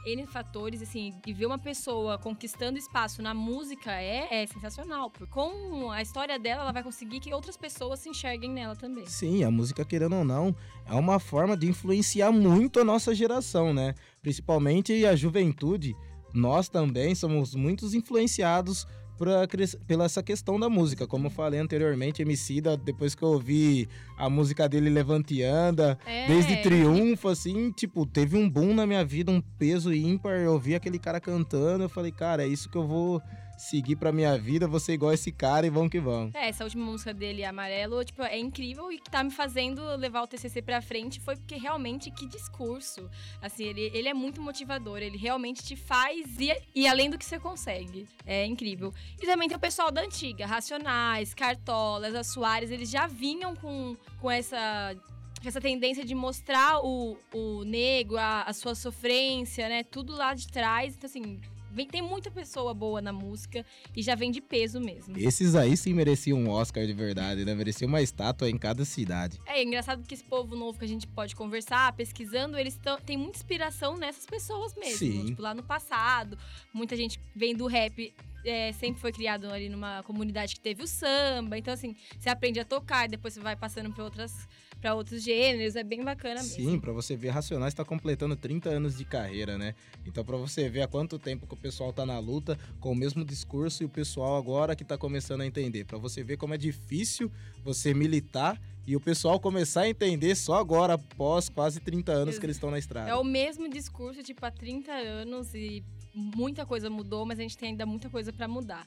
N 0.07 0.27
fatores, 0.27 0.83
assim, 0.83 1.15
e 1.27 1.33
ver 1.33 1.47
uma 1.47 1.59
pessoa 1.59 2.19
conquistando 2.19 2.79
espaço 2.79 3.23
na 3.23 3.33
música 3.33 3.91
é, 3.91 4.43
é 4.43 4.47
sensacional. 4.47 5.11
Com 5.31 5.91
a 5.91 6.03
história 6.03 6.39
dela, 6.39 6.63
ela 6.63 6.73
vai 6.73 6.83
conseguir 6.83 7.21
que 7.21 7.33
outras 7.33 7.57
pessoas 7.57 8.01
se 8.01 8.11
enxerguem 8.11 8.51
nela 8.51 8.77
também. 8.77 9.07
Sim, 9.07 9.43
a 9.43 9.51
música, 9.51 9.85
querendo 9.85 10.17
ou 10.17 10.25
não, 10.25 10.55
é 10.87 10.95
uma 10.95 11.19
forma 11.19 11.57
de 11.57 11.67
influenciar 11.67 12.31
muito 12.31 12.81
a 12.81 12.85
nossa 12.85 13.15
geração, 13.15 13.73
né? 13.73 13.95
Principalmente 14.23 15.05
a 15.07 15.17
juventude. 15.17 15.97
Nós 16.33 16.69
também 16.69 17.15
somos 17.15 17.55
muitos 17.55 17.93
influenciados 17.93 18.87
por 19.21 19.29
a 19.29 19.47
cres- 19.47 19.77
pela 19.87 20.07
essa 20.07 20.23
questão 20.23 20.59
da 20.59 20.71
música. 20.71 21.07
Como 21.07 21.27
eu 21.27 21.31
falei 21.31 21.61
anteriormente, 21.61 22.23
Emicida, 22.23 22.75
depois 22.75 23.15
que 23.15 23.23
eu 23.23 23.29
ouvi 23.29 23.87
a 24.17 24.31
música 24.31 24.67
dele 24.67 24.89
Levante 24.89 25.35
e 25.35 25.43
Anda, 25.43 25.99
É, 26.07 26.27
desde 26.27 26.57
Triunfo, 26.63 27.29
assim, 27.29 27.71
tipo, 27.71 28.07
teve 28.07 28.39
um 28.39 28.49
boom 28.49 28.73
na 28.73 28.87
minha 28.87 29.05
vida, 29.05 29.31
um 29.31 29.43
peso 29.59 29.93
ímpar. 29.93 30.39
Eu 30.39 30.55
ouvi 30.55 30.75
aquele 30.75 30.99
cara 30.99 31.21
cantando, 31.21 31.85
eu 31.85 31.89
falei, 31.91 32.11
cara, 32.11 32.45
é 32.45 32.47
isso 32.47 32.71
que 32.71 32.79
eu 32.79 32.87
vou 32.87 33.21
seguir 33.61 33.97
pra 33.97 34.11
minha 34.11 34.39
vida, 34.39 34.67
ser 34.81 34.95
igual 34.95 35.13
esse 35.13 35.31
cara 35.31 35.67
e 35.67 35.71
vamos 35.71 35.91
que 35.91 36.01
vamos. 36.01 36.35
É, 36.35 36.49
essa 36.49 36.65
última 36.65 36.85
música 36.85 37.13
dele, 37.13 37.45
Amarelo, 37.45 38.03
tipo, 38.03 38.23
é 38.23 38.39
incrível 38.39 38.91
e 38.91 38.99
que 38.99 39.11
tá 39.11 39.23
me 39.23 39.31
fazendo 39.31 39.85
levar 39.97 40.23
o 40.23 40.27
TCC 40.27 40.63
pra 40.63 40.81
frente 40.81 41.21
foi 41.21 41.37
porque 41.37 41.57
realmente 41.57 42.11
que 42.11 42.27
discurso. 42.27 43.09
Assim, 43.43 43.65
ele, 43.65 43.91
ele 43.93 44.09
é 44.09 44.15
muito 44.15 44.41
motivador, 44.41 44.99
ele 44.99 45.19
realmente 45.19 45.63
te 45.63 45.77
faz 45.77 46.39
ir, 46.41 46.57
ir 46.75 46.89
além 46.89 47.11
do 47.11 47.19
que 47.19 47.25
você 47.25 47.39
consegue. 47.39 48.09
É 48.25 48.47
incrível. 48.47 48.95
E 49.21 49.27
também 49.27 49.47
tem 49.47 49.57
o 49.57 49.61
pessoal 49.61 49.91
da 49.91 50.01
antiga, 50.01 50.47
Racionais, 50.47 51.35
Cartolas, 51.35 52.15
a 52.15 52.25
Soares, 52.25 52.71
eles 52.71 52.91
já 52.91 53.07
vinham 53.07 53.55
com, 53.55 53.95
com 54.21 54.31
essa 54.31 54.97
essa 55.43 55.61
tendência 55.61 56.05
de 56.05 56.15
mostrar 56.15 56.85
o, 56.85 57.17
o 57.33 57.65
negro, 57.65 58.19
a, 58.19 58.43
a 58.43 58.53
sua 58.53 58.75
sofrência, 58.75 59.71
né? 59.71 59.83
Tudo 59.83 60.15
lá 60.15 60.35
de 60.35 60.47
trás. 60.47 60.95
Então, 60.95 61.09
assim, 61.09 61.41
vem, 61.71 61.87
tem 61.87 62.03
muita 62.03 62.31
pessoa 62.31 62.75
boa 62.75 63.01
na 63.01 63.13
música 63.13 63.65
e 63.97 64.03
já 64.03 64.15
vem 64.15 64.31
de 64.31 64.41
peso 64.41 64.81
mesmo. 64.81 65.17
Esses 65.19 65.55
aí 65.55 65.77
sim 65.77 65.95
mereciam 65.95 66.39
um 66.39 66.49
Oscar 66.49 66.87
de 66.87 66.93
verdade, 66.93 67.45
né? 67.45 67.55
Mereciam 67.55 67.89
uma 67.89 68.03
estátua 68.03 68.51
em 68.51 68.59
cada 68.59 68.85
cidade. 68.85 69.39
É, 69.47 69.61
é 69.61 69.65
engraçado 69.65 70.07
que 70.07 70.15
esse 70.15 70.25
povo 70.25 70.57
novo 70.57 70.79
que 70.79 70.85
a 70.85 70.89
gente 70.89 71.07
pode 71.07 71.35
conversar, 71.37 71.93
pesquisando, 71.93 72.59
eles 72.59 72.77
tão, 72.77 72.99
têm 73.01 73.17
muita 73.17 73.39
inspiração 73.39 73.97
nessas 73.97 74.27
pessoas 74.27 74.75
mesmo. 74.75 74.99
Sim. 74.99 75.27
Tipo, 75.27 75.43
lá 75.43 75.55
no 75.55 75.63
passado, 75.63 76.39
muita 76.73 76.97
gente 76.97 77.21
vem 77.35 77.55
do 77.55 77.67
rap. 77.67 78.13
é, 78.45 78.73
sempre 78.73 79.01
foi 79.01 79.13
criado 79.13 79.51
ali 79.51 79.69
numa 79.69 80.03
comunidade 80.03 80.55
que 80.55 80.61
teve 80.61 80.83
o 80.83 80.87
samba. 80.87 81.59
Então, 81.59 81.75
assim, 81.75 81.95
você 82.19 82.29
aprende 82.29 82.59
a 82.61 82.65
tocar 82.65 83.07
e 83.07 83.09
depois 83.09 83.35
você 83.35 83.41
vai 83.41 83.57
passando 83.57 83.93
para 83.93 84.05
outras 84.05 84.49
para 84.81 84.95
outros 84.95 85.23
gêneros. 85.23 85.77
É 85.77 85.85
bem 85.85 86.03
bacana 86.03 86.43
mesmo. 86.43 86.57
Sim, 86.57 86.81
pra 86.81 86.93
você 86.93 87.17
ver, 87.17 87.29
Racionais 87.29 87.75
tá 87.75 87.85
completando 87.85 88.35
30 88.35 88.71
anos 88.71 88.97
de 88.97 89.05
carreira, 89.05 89.59
né? 89.59 89.75
Então 90.07 90.25
pra 90.25 90.37
você 90.37 90.69
ver 90.69 90.83
há 90.83 90.89
quanto 90.89 91.19
tempo 91.19 91.47
que 91.47 91.55
o 91.55 91.57
pessoal 91.57 91.93
tá 91.93 92.07
na 92.07 92.19
luta 92.19 92.59
com 92.81 92.93
o 92.93 92.95
mesmo 92.95 93.25
discurso 93.25 93.83
e 93.83 93.87
o 93.87 93.89
pessoal 93.89 94.37
agora 94.37 94.75
que 94.75 94.85
tá 94.85 94.97
começando 94.97 95.43
a 95.43 95.47
entender. 95.47 95.85
Pra 95.85 95.99
você 95.99 96.23
ver 96.23 96.37
como 96.37 96.55
é 96.55 96.59
difícil 96.59 97.31
você 97.63 97.93
militar 97.93 98.61
e 98.87 98.97
o 98.97 99.01
pessoal 99.01 99.39
começar 99.39 99.83
a 99.83 99.89
entender 99.89 100.35
só 100.35 100.55
agora, 100.55 100.95
após 100.95 101.49
quase 101.49 101.81
30 101.81 102.13
anos 102.13 102.39
que 102.39 102.47
eles 102.47 102.57
estão 102.57 102.71
na 102.71 102.79
estrada. 102.79 103.11
É 103.11 103.15
o 103.15 103.23
mesmo 103.23 103.69
discurso, 103.69 104.23
tipo, 104.23 104.45
há 104.45 104.51
30 104.51 104.91
anos 104.91 105.55
e 105.55 105.85
muita 106.15 106.67
coisa 106.67 106.91
mudou, 106.91 107.25
mas 107.25 107.39
a 107.39 107.43
gente 107.43 107.57
tem 107.57 107.71
ainda 107.71 107.87
muita 107.87 108.09
coisa 108.09 108.33
para 108.33 108.49
mudar. 108.49 108.87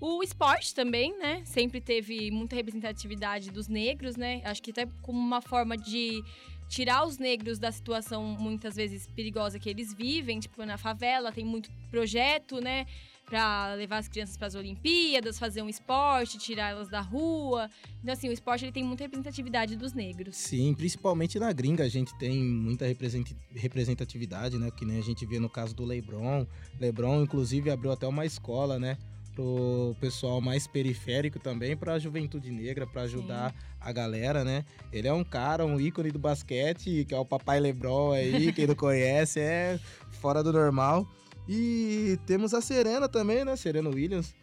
O 0.00 0.22
esporte 0.22 0.74
também, 0.74 1.16
né? 1.18 1.42
Sempre 1.44 1.80
teve 1.80 2.30
muita 2.30 2.54
representatividade 2.56 3.50
dos 3.50 3.68
negros, 3.68 4.16
né? 4.16 4.42
Acho 4.44 4.62
que 4.62 4.70
até 4.70 4.86
como 5.02 5.18
uma 5.18 5.40
forma 5.40 5.76
de 5.76 6.22
tirar 6.68 7.06
os 7.06 7.18
negros 7.18 7.58
da 7.58 7.70
situação 7.70 8.22
muitas 8.38 8.74
vezes 8.74 9.06
perigosa 9.14 9.58
que 9.58 9.68
eles 9.68 9.94
vivem, 9.94 10.40
tipo 10.40 10.64
na 10.64 10.76
favela, 10.76 11.30
tem 11.32 11.44
muito 11.44 11.70
projeto, 11.90 12.60
né? 12.60 12.86
Pra 13.26 13.72
levar 13.74 13.98
as 13.98 14.08
crianças 14.08 14.36
para 14.36 14.48
as 14.48 14.54
Olimpíadas, 14.54 15.38
fazer 15.38 15.62
um 15.62 15.68
esporte, 15.68 16.36
tirar 16.36 16.70
elas 16.70 16.90
da 16.90 17.00
rua. 17.00 17.70
Então, 18.02 18.12
assim, 18.12 18.28
o 18.28 18.32
esporte 18.32 18.66
ele 18.66 18.72
tem 18.72 18.84
muita 18.84 19.04
representatividade 19.04 19.76
dos 19.76 19.94
negros. 19.94 20.36
Sim, 20.36 20.74
principalmente 20.74 21.38
na 21.38 21.50
gringa 21.50 21.84
a 21.84 21.88
gente 21.88 22.14
tem 22.18 22.42
muita 22.44 22.86
represent- 22.86 23.34
representatividade, 23.54 24.58
né? 24.58 24.70
Que 24.70 24.84
nem 24.84 24.98
a 24.98 25.02
gente 25.02 25.24
vê 25.24 25.38
no 25.38 25.48
caso 25.48 25.74
do 25.74 25.84
LeBron. 25.86 26.46
LeBron, 26.78 27.22
inclusive, 27.22 27.70
abriu 27.70 27.92
até 27.92 28.06
uma 28.06 28.26
escola, 28.26 28.78
né? 28.78 28.98
Pro 29.34 29.96
pessoal 30.00 30.40
mais 30.40 30.66
periférico 30.66 31.38
também, 31.38 31.76
para 31.76 31.94
a 31.94 31.98
juventude 31.98 32.50
negra, 32.50 32.86
para 32.86 33.02
ajudar 33.02 33.50
Sim. 33.50 33.56
a 33.80 33.92
galera, 33.92 34.44
né? 34.44 34.64
Ele 34.92 35.08
é 35.08 35.12
um 35.12 35.24
cara, 35.24 35.66
um 35.66 35.80
ícone 35.80 36.10
do 36.10 36.18
basquete, 36.18 37.04
que 37.04 37.14
é 37.14 37.18
o 37.18 37.24
Papai 37.24 37.60
Lebron 37.60 38.12
aí, 38.12 38.52
quem 38.54 38.66
não 38.66 38.74
conhece, 38.74 39.40
é 39.40 39.78
fora 40.20 40.42
do 40.42 40.52
normal. 40.52 41.06
E 41.48 42.18
temos 42.26 42.54
a 42.54 42.60
Serena 42.60 43.08
também, 43.08 43.44
né? 43.44 43.56
Serena 43.56 43.90
Williams. 43.90 44.34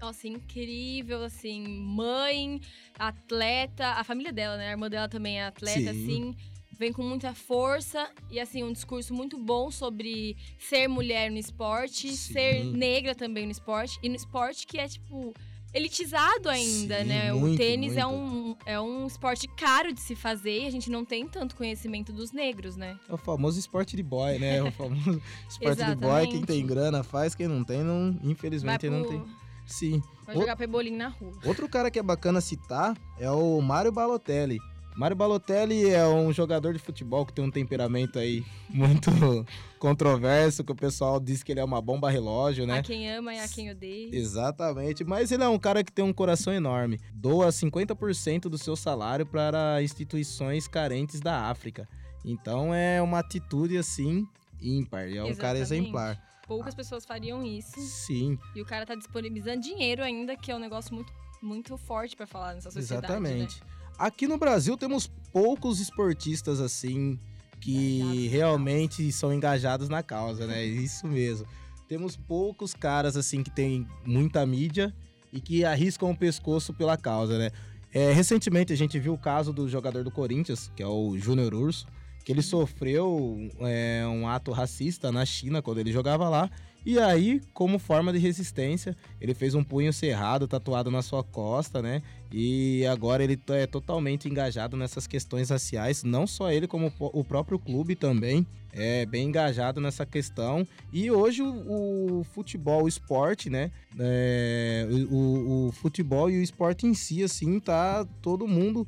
Nossa, 0.00 0.28
incrível, 0.28 1.24
assim, 1.24 1.66
mãe, 1.66 2.60
atleta, 2.98 3.86
a 3.92 4.04
família 4.04 4.32
dela, 4.32 4.56
né? 4.56 4.68
A 4.68 4.70
irmã 4.72 4.88
dela 4.88 5.08
também 5.08 5.40
é 5.40 5.46
atleta, 5.46 5.92
Sim. 5.92 6.02
assim 6.02 6.36
vem 6.78 6.92
com 6.92 7.02
muita 7.02 7.34
força 7.34 8.08
e 8.30 8.38
assim 8.38 8.62
um 8.62 8.72
discurso 8.72 9.14
muito 9.14 9.38
bom 9.38 9.70
sobre 9.70 10.36
ser 10.58 10.88
mulher 10.88 11.30
no 11.30 11.38
esporte, 11.38 12.08
Sim. 12.08 12.32
ser 12.32 12.64
negra 12.64 13.14
também 13.14 13.46
no 13.46 13.52
esporte 13.52 13.98
e 14.02 14.08
no 14.08 14.16
esporte 14.16 14.66
que 14.66 14.78
é 14.78 14.88
tipo 14.88 15.34
elitizado 15.74 16.48
ainda, 16.48 17.02
Sim, 17.02 17.04
né? 17.04 17.32
Muito, 17.32 17.54
o 17.54 17.56
tênis 17.56 17.96
é 17.96 18.06
um, 18.06 18.56
é 18.64 18.80
um 18.80 19.06
esporte 19.06 19.46
caro 19.46 19.92
de 19.92 20.00
se 20.00 20.14
fazer 20.14 20.62
e 20.62 20.66
a 20.66 20.70
gente 20.70 20.90
não 20.90 21.04
tem 21.04 21.28
tanto 21.28 21.54
conhecimento 21.54 22.12
dos 22.12 22.32
negros, 22.32 22.76
né? 22.76 22.98
É 23.08 23.12
o 23.12 23.18
famoso 23.18 23.58
esporte 23.58 23.94
de 23.94 24.02
boy, 24.02 24.38
né? 24.38 24.62
o 24.62 24.72
famoso 24.72 25.20
esporte 25.48 25.84
de 25.84 25.94
boy. 25.94 26.26
Quem 26.28 26.42
tem 26.42 26.66
grana 26.66 27.02
faz, 27.02 27.34
quem 27.34 27.46
não 27.46 27.62
tem, 27.62 27.82
não, 27.82 28.18
infelizmente 28.22 28.86
pro... 28.86 28.90
não 28.90 29.04
tem. 29.04 29.22
Sim. 29.66 30.02
Vai 30.24 30.36
jogar 30.36 30.56
pebolim 30.56 30.96
na 30.96 31.08
rua. 31.08 31.32
Outro 31.44 31.68
cara 31.68 31.90
que 31.90 31.98
é 31.98 32.02
bacana 32.02 32.40
citar 32.40 32.96
é 33.18 33.30
o 33.30 33.60
Mário 33.60 33.92
Balotelli. 33.92 34.58
Mário 34.96 35.14
Balotelli 35.14 35.90
é 35.90 36.06
um 36.06 36.32
jogador 36.32 36.72
de 36.72 36.78
futebol 36.78 37.26
que 37.26 37.32
tem 37.32 37.44
um 37.44 37.50
temperamento 37.50 38.18
aí 38.18 38.42
muito 38.70 39.10
controverso, 39.78 40.64
que 40.64 40.72
o 40.72 40.74
pessoal 40.74 41.20
diz 41.20 41.42
que 41.42 41.52
ele 41.52 41.60
é 41.60 41.64
uma 41.64 41.82
bomba 41.82 42.08
relógio, 42.08 42.66
né? 42.66 42.78
A 42.78 42.82
quem 42.82 43.12
ama 43.12 43.34
e 43.34 43.38
a 43.38 43.46
quem 43.46 43.70
odeia. 43.70 44.08
Exatamente, 44.16 45.04
mas 45.04 45.30
ele 45.30 45.42
é 45.42 45.48
um 45.48 45.58
cara 45.58 45.84
que 45.84 45.92
tem 45.92 46.02
um 46.02 46.14
coração 46.14 46.50
enorme. 46.50 46.98
Doa 47.12 47.48
50% 47.48 48.48
do 48.48 48.56
seu 48.56 48.74
salário 48.74 49.26
para 49.26 49.82
instituições 49.82 50.66
carentes 50.66 51.20
da 51.20 51.50
África. 51.50 51.86
Então 52.24 52.74
é 52.74 53.00
uma 53.02 53.18
atitude 53.18 53.76
assim 53.76 54.26
ímpar, 54.62 55.02
é 55.02 55.04
um 55.04 55.10
Exatamente. 55.10 55.36
cara 55.36 55.58
exemplar. 55.58 56.22
Poucas 56.46 56.74
pessoas 56.74 57.04
fariam 57.04 57.44
isso. 57.44 57.78
Sim. 57.80 58.38
E 58.54 58.62
o 58.62 58.64
cara 58.64 58.86
tá 58.86 58.94
disponibilizando 58.94 59.60
dinheiro 59.60 60.02
ainda, 60.02 60.36
que 60.36 60.50
é 60.50 60.56
um 60.56 60.60
negócio 60.60 60.94
muito 60.94 61.12
muito 61.42 61.76
forte 61.76 62.16
para 62.16 62.26
falar 62.26 62.54
nessa 62.54 62.70
sociedade. 62.70 63.12
Né? 63.20 63.30
Exatamente. 63.30 63.60
Né? 63.60 63.66
Aqui 63.98 64.26
no 64.26 64.36
Brasil 64.36 64.76
temos 64.76 65.10
poucos 65.32 65.80
esportistas 65.80 66.60
assim 66.60 67.18
que 67.60 68.28
realmente 68.28 69.10
são 69.10 69.32
engajados 69.32 69.88
na 69.88 70.02
causa, 70.02 70.46
né? 70.46 70.64
Isso 70.64 71.06
mesmo. 71.06 71.46
Temos 71.88 72.16
poucos 72.16 72.74
caras 72.74 73.16
assim 73.16 73.42
que 73.42 73.50
têm 73.50 73.86
muita 74.04 74.44
mídia 74.44 74.94
e 75.32 75.40
que 75.40 75.64
arriscam 75.64 76.10
o 76.10 76.16
pescoço 76.16 76.74
pela 76.74 76.96
causa, 76.96 77.38
né? 77.38 77.50
É, 77.92 78.12
recentemente 78.12 78.72
a 78.72 78.76
gente 78.76 78.98
viu 78.98 79.14
o 79.14 79.18
caso 79.18 79.52
do 79.52 79.68
jogador 79.68 80.04
do 80.04 80.10
Corinthians, 80.10 80.70
que 80.76 80.82
é 80.82 80.86
o 80.86 81.16
Júnior 81.16 81.54
Urso, 81.54 81.86
que 82.24 82.32
ele 82.32 82.42
sofreu 82.42 83.38
é, 83.60 84.04
um 84.06 84.28
ato 84.28 84.52
racista 84.52 85.10
na 85.10 85.24
China 85.24 85.62
quando 85.62 85.78
ele 85.78 85.92
jogava 85.92 86.28
lá 86.28 86.50
e 86.86 87.00
aí, 87.00 87.40
como 87.52 87.80
forma 87.80 88.12
de 88.12 88.18
resistência, 88.20 88.96
ele 89.20 89.34
fez 89.34 89.56
um 89.56 89.64
punho 89.64 89.92
cerrado 89.92 90.46
tatuado 90.46 90.88
na 90.88 91.02
sua 91.02 91.24
costa, 91.24 91.82
né? 91.82 92.00
E 92.32 92.86
agora 92.86 93.24
ele 93.24 93.36
é 93.48 93.66
totalmente 93.66 94.28
engajado 94.28 94.76
nessas 94.76 95.04
questões 95.04 95.50
raciais, 95.50 96.04
não 96.04 96.28
só 96.28 96.52
ele, 96.52 96.68
como 96.68 96.92
o 97.00 97.24
próprio 97.24 97.58
clube 97.58 97.96
também 97.96 98.46
é 98.72 99.06
bem 99.06 99.28
engajado 99.28 99.80
nessa 99.80 100.04
questão. 100.06 100.66
E 100.92 101.10
hoje 101.10 101.42
o, 101.42 102.20
o 102.20 102.24
futebol, 102.24 102.84
o 102.84 102.88
esporte, 102.88 103.48
né? 103.48 103.72
É, 103.98 104.86
o, 105.10 105.68
o 105.68 105.72
futebol 105.72 106.30
e 106.30 106.38
o 106.38 106.42
esporte 106.42 106.86
em 106.86 106.94
si, 106.94 107.24
assim, 107.24 107.58
tá 107.58 108.06
todo 108.20 108.46
mundo 108.46 108.86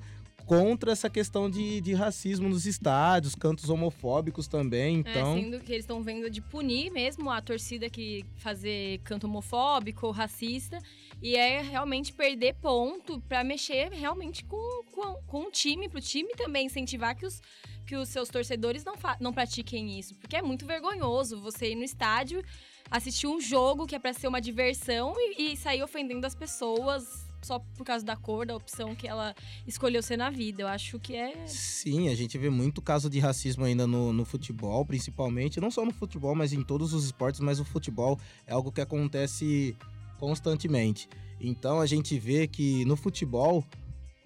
contra 0.49 0.93
essa 0.93 1.11
questão 1.11 1.51
de, 1.51 1.81
de 1.83 1.93
racismo 1.93 2.49
nos 2.49 2.65
estádios, 2.65 3.35
cantos 3.35 3.69
homofóbicos 3.69 4.49
também, 4.49 4.97
é, 4.97 4.99
então... 5.01 5.37
É, 5.37 5.43
sendo 5.43 5.61
que 5.61 5.73
eles 5.73 5.85
estão 5.85 6.03
vendo 6.03 6.31
de 6.31 6.41
punir 6.41 6.91
mesmo 6.91 7.31
a 7.31 7.43
torcida 7.43 7.91
que 7.91 8.25
fazer 8.37 8.99
canto 9.05 9.27
homofóbico 9.27 10.07
ou 10.07 10.13
racista, 10.13 10.79
e 11.21 11.37
é 11.37 11.61
realmente 11.61 12.13
perder 12.13 12.55
ponto 12.55 13.21
para 13.29 13.45
mexer 13.45 13.93
realmente 13.93 14.43
com, 14.45 14.85
com, 14.91 15.15
com 15.27 15.43
o 15.43 15.51
time, 15.51 15.89
pro 15.89 16.01
time 16.01 16.31
também 16.35 16.67
incentivar 16.67 17.15
que 17.15 17.27
os, 17.27 17.43
que 17.87 17.95
os 17.95 18.09
seus 18.09 18.31
torcedores 18.31 18.83
não, 18.85 18.95
não 19.21 19.33
pratiquem 19.33 19.99
isso, 19.99 20.15
porque 20.15 20.37
é 20.37 20.43
muito 20.43 20.65
vergonhoso 20.65 21.41
você 21.41 21.73
ir 21.73 21.77
no 21.77 21.85
estádio 21.85 22.43
assistir 22.91 23.27
um 23.27 23.39
jogo 23.39 23.87
que 23.87 23.95
é 23.95 23.99
para 23.99 24.15
ser 24.15 24.29
uma 24.29 24.41
diversão 24.41 25.13
e, 25.17 25.53
e 25.53 25.57
sair 25.59 25.83
ofendendo 25.83 26.27
as 26.27 26.35
pessoas 26.35 27.28
só 27.43 27.59
por 27.59 27.85
causa 27.85 28.05
da 28.05 28.17
cor, 28.17 28.47
da 28.47 28.57
opção 28.57 28.95
que 28.95 29.07
ela 29.07 29.35
escolheu 29.67 30.03
ser 30.03 30.17
na 30.17 30.31
vida. 30.31 30.63
Eu 30.63 30.69
acho 30.69 30.99
que 30.99 31.15
é. 31.15 31.47
Sim, 31.47 32.09
a 32.09 32.15
gente 32.15 32.37
vê 32.39 32.51
muito 32.51 32.83
caso 32.83 33.09
de 33.09 33.19
racismo 33.19 33.65
ainda 33.65 33.87
no, 33.87 34.13
no 34.13 34.25
futebol, 34.25 34.85
principalmente. 34.85 35.61
Não 35.61 35.71
só 35.71 35.85
no 35.85 35.93
futebol, 35.93 36.35
mas 36.35 36.53
em 36.53 36.63
todos 36.63 36.93
os 36.93 37.05
esportes, 37.05 37.41
mas 37.41 37.61
o 37.61 37.65
futebol 37.65 38.19
é 38.47 38.53
algo 38.53 38.73
que 38.73 38.81
acontece 38.81 39.77
constantemente. 40.19 41.09
Então 41.41 41.81
a 41.81 41.87
gente 41.87 42.19
vê 42.19 42.47
que 42.47 42.85
no 42.85 42.97
futebol. 42.97 43.65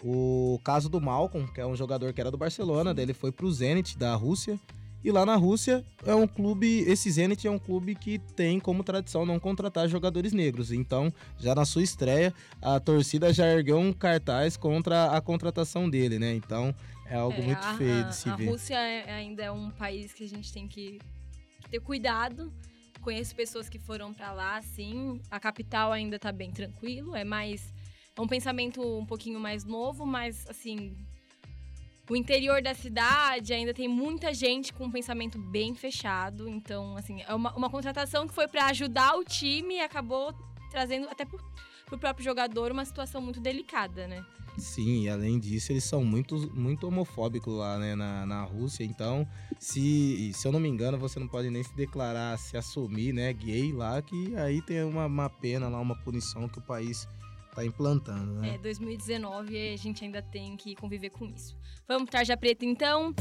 O 0.05 0.59
caso 0.65 0.89
do 0.89 0.99
Malcolm, 0.99 1.47
que 1.53 1.61
é 1.61 1.65
um 1.65 1.77
jogador 1.77 2.11
que 2.11 2.19
era 2.19 2.29
do 2.29 2.37
Barcelona, 2.37 2.93
dele 2.93 3.13
foi 3.13 3.31
pro 3.31 3.49
Zenit 3.49 3.97
da 3.97 4.13
Rússia 4.15 4.59
e 5.03 5.11
lá 5.11 5.25
na 5.25 5.35
Rússia 5.35 5.83
é 6.05 6.15
um 6.15 6.27
clube, 6.27 6.79
esse 6.87 7.11
Zenit 7.11 7.45
é 7.47 7.51
um 7.51 7.59
clube 7.59 7.95
que 7.95 8.19
tem 8.19 8.59
como 8.59 8.83
tradição 8.83 9.25
não 9.25 9.39
contratar 9.39 9.87
jogadores 9.87 10.31
negros. 10.31 10.71
Então, 10.71 11.13
já 11.37 11.53
na 11.53 11.65
sua 11.65 11.83
estreia, 11.83 12.33
a 12.61 12.79
torcida 12.79 13.33
já 13.33 13.47
ergueu 13.47 13.77
um 13.77 13.91
cartaz 13.91 14.55
contra 14.55 15.07
a 15.07 15.21
contratação 15.21 15.89
dele, 15.89 16.17
né? 16.17 16.33
Então, 16.33 16.73
é 17.05 17.15
algo 17.15 17.37
é, 17.37 17.41
muito 17.41 17.65
a, 17.65 17.73
feio 17.75 18.03
de 18.05 18.15
se 18.15 18.29
a 18.29 18.35
ver. 18.35 18.47
A 18.47 18.51
Rússia 18.51 18.75
é, 18.75 19.11
ainda 19.11 19.43
é 19.43 19.51
um 19.51 19.69
país 19.71 20.13
que 20.13 20.23
a 20.23 20.29
gente 20.29 20.51
tem 20.53 20.67
que 20.67 20.99
ter 21.69 21.79
cuidado. 21.79 22.51
Conheço 23.01 23.35
pessoas 23.35 23.67
que 23.67 23.77
foram 23.77 24.13
para 24.13 24.31
lá, 24.31 24.57
assim. 24.57 25.19
A 25.29 25.39
capital 25.39 25.91
ainda 25.91 26.17
tá 26.17 26.31
bem 26.31 26.51
tranquilo, 26.51 27.15
é 27.15 27.25
mais 27.25 27.73
é 28.15 28.21
um 28.21 28.27
pensamento 28.27 28.81
um 28.99 29.05
pouquinho 29.05 29.39
mais 29.39 29.65
novo, 29.65 30.05
mas 30.05 30.47
assim, 30.47 30.95
o 32.09 32.15
interior 32.15 32.61
da 32.61 32.73
cidade 32.73 33.53
ainda 33.53 33.73
tem 33.73 33.87
muita 33.87 34.33
gente 34.33 34.73
com 34.73 34.85
um 34.85 34.91
pensamento 34.91 35.37
bem 35.39 35.73
fechado. 35.73 36.49
Então, 36.49 36.97
assim, 36.97 37.21
é 37.21 37.33
uma, 37.33 37.55
uma 37.55 37.69
contratação 37.69 38.27
que 38.27 38.33
foi 38.33 38.47
para 38.47 38.65
ajudar 38.67 39.15
o 39.15 39.23
time 39.23 39.75
e 39.75 39.81
acabou 39.81 40.33
trazendo 40.69 41.07
até 41.09 41.23
pro, 41.23 41.39
pro 41.85 41.97
próprio 41.97 42.23
jogador 42.23 42.71
uma 42.71 42.83
situação 42.83 43.21
muito 43.21 43.39
delicada, 43.39 44.07
né? 44.07 44.25
Sim, 44.57 45.03
e 45.03 45.09
além 45.09 45.39
disso, 45.39 45.71
eles 45.71 45.83
são 45.83 46.03
muito, 46.03 46.35
muito 46.55 46.87
homofóbicos 46.87 47.53
lá, 47.53 47.77
né, 47.79 47.95
na, 47.95 48.25
na 48.25 48.43
Rússia. 48.43 48.83
Então, 48.83 49.27
se, 49.57 50.31
se 50.33 50.47
eu 50.47 50.51
não 50.51 50.59
me 50.59 50.69
engano, 50.69 50.97
você 50.97 51.19
não 51.19 51.27
pode 51.27 51.49
nem 51.49 51.63
se 51.63 51.75
declarar, 51.75 52.37
se 52.37 52.55
assumir, 52.55 53.13
né, 53.13 53.33
gay 53.33 53.71
lá, 53.71 53.99
que 54.01 54.35
aí 54.35 54.61
tem 54.61 54.83
uma, 54.83 55.07
uma 55.07 55.29
pena 55.29 55.67
lá, 55.69 55.79
uma 55.79 55.95
punição 55.95 56.47
que 56.47 56.59
o 56.59 56.61
país 56.61 57.07
tá 57.53 57.63
implantando, 57.63 58.41
né? 58.41 58.55
É, 58.55 58.57
2019 58.57 59.73
a 59.73 59.77
gente 59.77 60.03
ainda 60.03 60.21
tem 60.21 60.57
que 60.57 60.75
conviver 60.75 61.09
com 61.09 61.25
isso. 61.25 61.57
Vamos 61.87 62.09
tarja 62.09 62.35
preta 62.35 62.65
então? 62.65 63.13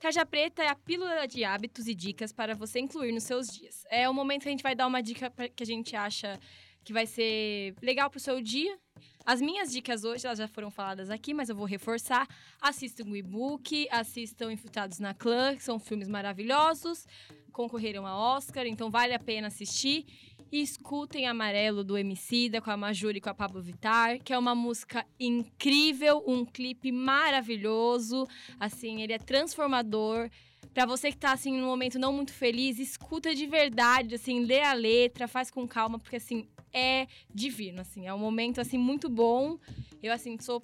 Tarja 0.00 0.26
Preta 0.26 0.64
é 0.64 0.68
a 0.68 0.74
pílula 0.74 1.28
de 1.28 1.44
hábitos 1.44 1.86
e 1.86 1.94
dicas 1.94 2.32
para 2.32 2.56
você 2.56 2.80
incluir 2.80 3.12
nos 3.12 3.22
seus 3.22 3.46
dias. 3.46 3.84
É 3.88 4.08
o 4.08 4.12
momento 4.12 4.42
que 4.42 4.48
a 4.48 4.50
gente 4.50 4.62
vai 4.62 4.74
dar 4.74 4.88
uma 4.88 5.00
dica 5.00 5.32
que 5.54 5.62
a 5.62 5.66
gente 5.66 5.94
acha 5.94 6.40
que 6.82 6.92
vai 6.92 7.06
ser 7.06 7.76
legal 7.80 8.10
para 8.10 8.18
o 8.18 8.20
seu 8.20 8.42
dia 8.42 8.76
as 9.24 9.40
minhas 9.40 9.70
dicas 9.70 10.04
hoje, 10.04 10.26
elas 10.26 10.38
já 10.38 10.48
foram 10.48 10.70
faladas 10.70 11.10
aqui, 11.10 11.32
mas 11.32 11.48
eu 11.48 11.56
vou 11.56 11.66
reforçar. 11.66 12.26
Assistam 12.60 13.04
o 13.04 13.16
e-book, 13.16 13.88
assistam 13.90 14.52
Infiltrados 14.52 14.98
na 14.98 15.14
Clã, 15.14 15.54
que 15.54 15.62
são 15.62 15.78
filmes 15.78 16.08
maravilhosos, 16.08 17.06
concorreram 17.52 18.06
a 18.06 18.16
Oscar, 18.16 18.66
então 18.66 18.90
vale 18.90 19.14
a 19.14 19.18
pena 19.18 19.48
assistir. 19.48 20.04
E 20.50 20.60
escutem 20.60 21.26
Amarelo 21.26 21.82
do 21.82 21.96
Emicida 21.96 22.60
com 22.60 22.70
a 22.70 22.76
Majuri 22.76 23.18
e 23.18 23.20
com 23.20 23.30
a 23.30 23.34
Pablo 23.34 23.62
Vittar, 23.62 24.20
que 24.22 24.34
é 24.34 24.38
uma 24.38 24.54
música 24.54 25.06
incrível, 25.18 26.22
um 26.26 26.44
clipe 26.44 26.92
maravilhoso, 26.92 28.28
assim, 28.60 29.02
ele 29.02 29.14
é 29.14 29.18
transformador. 29.18 30.28
Para 30.74 30.84
você 30.84 31.10
que 31.10 31.16
tá 31.16 31.32
assim 31.32 31.58
num 31.58 31.66
momento 31.66 31.98
não 31.98 32.12
muito 32.12 32.32
feliz, 32.32 32.78
escuta 32.78 33.34
de 33.34 33.46
verdade, 33.46 34.14
assim, 34.14 34.44
lê 34.44 34.60
a 34.60 34.74
letra, 34.74 35.26
faz 35.28 35.50
com 35.50 35.66
calma, 35.66 35.98
porque 35.98 36.16
assim, 36.16 36.46
é 36.72 37.06
divino, 37.32 37.80
assim. 37.80 38.06
É 38.06 38.14
um 38.14 38.18
momento, 38.18 38.60
assim, 38.60 38.78
muito 38.78 39.08
bom. 39.08 39.58
Eu, 40.02 40.12
assim, 40.12 40.36
sou 40.40 40.62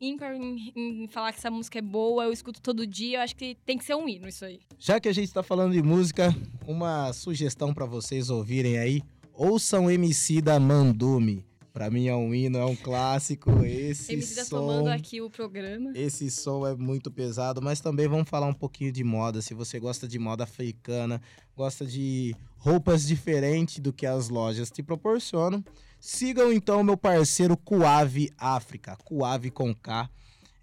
ímpar 0.00 0.34
em, 0.34 0.72
em, 0.76 1.08
falar 1.08 1.32
que 1.32 1.38
essa 1.38 1.50
música 1.50 1.78
é 1.78 1.82
boa, 1.82 2.24
eu 2.24 2.32
escuto 2.32 2.60
todo 2.60 2.86
dia, 2.86 3.18
eu 3.18 3.22
acho 3.22 3.34
que 3.34 3.56
tem 3.64 3.78
que 3.78 3.84
ser 3.84 3.94
um 3.94 4.06
hino 4.06 4.28
isso 4.28 4.44
aí. 4.44 4.60
Já 4.78 5.00
que 5.00 5.08
a 5.08 5.12
gente 5.12 5.32
tá 5.32 5.42
falando 5.42 5.72
de 5.72 5.82
música, 5.82 6.34
uma 6.66 7.12
sugestão 7.14 7.72
para 7.72 7.86
vocês 7.86 8.28
ouvirem 8.28 8.76
aí, 8.76 9.02
ouçam 9.32 9.90
MC 9.90 10.42
da 10.42 10.60
Mandume. 10.60 11.45
Pra 11.76 11.90
mim 11.90 12.06
é 12.06 12.16
um 12.16 12.34
hino, 12.34 12.56
é 12.56 12.64
um 12.64 12.74
clássico. 12.74 13.50
Esse 13.62 14.14
MC 14.14 14.36
tá 14.36 14.44
som, 14.46 14.60
tomando 14.60 14.88
aqui 14.88 15.20
o 15.20 15.28
programa. 15.28 15.92
esse 15.94 16.30
som 16.30 16.66
é 16.66 16.74
muito 16.74 17.10
pesado, 17.10 17.60
mas 17.60 17.82
também 17.82 18.08
vamos 18.08 18.30
falar 18.30 18.46
um 18.46 18.54
pouquinho 18.54 18.90
de 18.90 19.04
moda. 19.04 19.42
Se 19.42 19.52
você 19.52 19.78
gosta 19.78 20.08
de 20.08 20.18
moda 20.18 20.44
africana, 20.44 21.20
gosta 21.54 21.84
de 21.84 22.34
roupas 22.56 23.06
diferentes 23.06 23.78
do 23.78 23.92
que 23.92 24.06
as 24.06 24.30
lojas 24.30 24.70
te 24.70 24.82
proporcionam, 24.82 25.62
sigam 26.00 26.50
então 26.50 26.82
meu 26.82 26.96
parceiro 26.96 27.58
Cuave 27.58 28.32
África, 28.38 28.96
Cuave 29.04 29.50
com 29.50 29.74
K. 29.74 30.08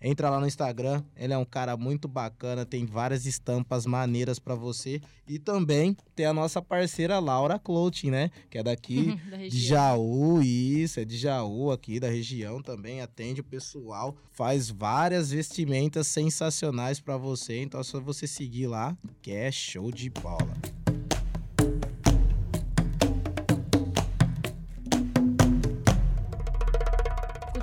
Entra 0.05 0.29
lá 0.29 0.38
no 0.38 0.45
Instagram, 0.45 1.01
ele 1.15 1.31
é 1.31 1.38
um 1.38 1.45
cara 1.45 1.77
muito 1.77 2.10
bacana, 2.10 2.65
tem 2.65 2.86
várias 2.86 3.25
estampas 3.25 3.86
maneiras 3.86 4.38
pra 4.38 4.53
você 4.53 5.00
e 5.25 5.39
também 5.39 5.95
tem 6.13 6.25
a 6.25 6.33
nossa 6.33 6.62
parceira 6.62 7.19
Laura 7.19 7.57
Clothing, 7.57 8.12
né, 8.12 8.31
que 8.50 8.57
é 8.57 8.63
daqui 8.63 9.17
da 9.31 9.38
de. 9.38 9.50
Jaú, 9.50 10.41
isso, 10.41 11.00
é 11.00 11.05
de 11.05 11.17
Jaú 11.17 11.72
aqui 11.72 12.01
da 12.01 12.10
região 12.10 12.62
também, 12.62 13.00
atende 13.00 13.39
o 13.39 13.45
pessoal, 13.45 14.13
faz 14.33 14.69
várias 14.69 15.31
vestimentas 15.31 16.07
sensacionais 16.07 17.00
pra 17.00 17.15
você, 17.15 17.62
então 17.62 17.79
é 17.79 17.83
só 17.83 18.01
você 18.01 18.27
seguir 18.27 18.67
lá, 18.67 18.98
que 19.22 19.31
é 19.31 19.50
show 19.50 19.89
de 19.89 20.10
bola. 20.10 20.73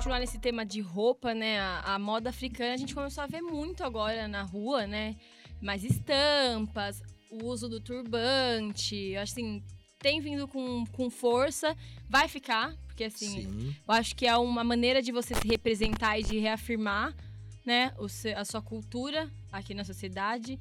Continuar 0.01 0.19
nesse 0.19 0.39
tema 0.39 0.65
de 0.65 0.81
roupa, 0.81 1.31
né? 1.31 1.59
A, 1.59 1.93
a 1.93 1.99
moda 1.99 2.31
africana 2.31 2.73
a 2.73 2.77
gente 2.77 2.95
começou 2.95 3.23
a 3.23 3.27
ver 3.27 3.39
muito 3.43 3.83
agora 3.83 4.27
na 4.27 4.41
rua, 4.41 4.87
né? 4.87 5.15
Mais 5.61 5.83
estampas, 5.83 7.03
o 7.29 7.45
uso 7.45 7.69
do 7.69 7.79
turbante. 7.79 9.15
Assim, 9.17 9.63
tem 9.99 10.19
vindo 10.19 10.47
com, 10.47 10.85
com 10.87 11.07
força, 11.11 11.77
vai 12.09 12.27
ficar, 12.27 12.75
porque 12.87 13.03
assim, 13.03 13.43
Sim. 13.43 13.75
eu 13.87 13.93
acho 13.93 14.15
que 14.15 14.25
é 14.25 14.35
uma 14.35 14.63
maneira 14.63 15.03
de 15.03 15.11
você 15.11 15.35
se 15.35 15.47
representar 15.47 16.17
e 16.17 16.23
de 16.23 16.39
reafirmar, 16.39 17.15
né, 17.63 17.93
o 17.99 18.07
a 18.35 18.43
sua 18.43 18.61
cultura 18.61 19.29
aqui 19.51 19.75
na 19.75 19.83
sociedade. 19.83 20.57